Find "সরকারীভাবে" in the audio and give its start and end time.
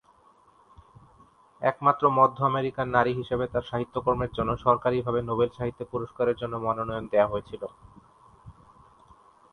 4.65-5.19